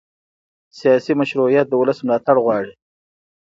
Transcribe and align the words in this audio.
سیاسي 0.79 1.13
مشروعیت 1.21 1.65
د 1.69 1.73
ولس 1.81 1.99
ملاتړ 2.05 2.35
غواړي 2.45 2.73